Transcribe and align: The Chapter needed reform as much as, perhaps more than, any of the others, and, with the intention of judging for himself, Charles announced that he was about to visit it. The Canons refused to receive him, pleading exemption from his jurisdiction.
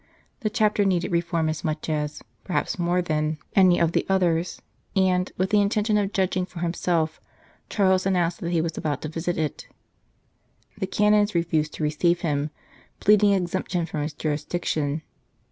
The 0.39 0.49
Chapter 0.49 0.83
needed 0.83 1.11
reform 1.11 1.47
as 1.47 1.63
much 1.63 1.87
as, 1.87 2.23
perhaps 2.43 2.79
more 2.79 3.03
than, 3.03 3.37
any 3.55 3.77
of 3.77 3.91
the 3.91 4.03
others, 4.09 4.59
and, 4.95 5.31
with 5.37 5.51
the 5.51 5.61
intention 5.61 5.95
of 5.99 6.11
judging 6.11 6.43
for 6.47 6.61
himself, 6.61 7.21
Charles 7.69 8.07
announced 8.07 8.39
that 8.39 8.51
he 8.51 8.61
was 8.61 8.75
about 8.79 9.03
to 9.03 9.09
visit 9.09 9.37
it. 9.37 9.67
The 10.79 10.87
Canons 10.87 11.35
refused 11.35 11.73
to 11.73 11.83
receive 11.83 12.21
him, 12.21 12.49
pleading 12.99 13.33
exemption 13.33 13.85
from 13.85 14.01
his 14.01 14.13
jurisdiction. 14.13 15.03